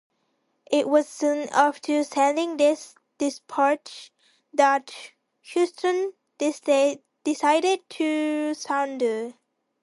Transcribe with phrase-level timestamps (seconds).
[0.65, 4.11] It was soon after sending this dispatch
[4.51, 4.91] that
[5.43, 9.35] Heuston decided to surrender.